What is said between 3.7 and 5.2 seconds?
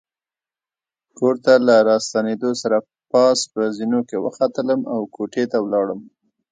زینو کې وختلم او